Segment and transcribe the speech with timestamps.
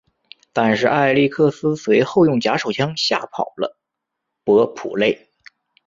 [0.51, 3.77] 但是艾力克斯随后用假手枪吓跑了
[4.43, 5.27] 伯普雷。